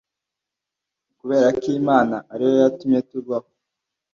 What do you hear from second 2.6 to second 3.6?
yatumye tubaho